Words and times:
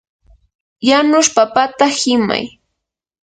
yanush 0.87 1.29
papata 1.35 1.85
qimay. 1.99 2.43